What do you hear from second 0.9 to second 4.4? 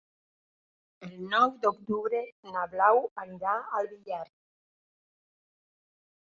El nou d'octubre na Blau anirà al Villar.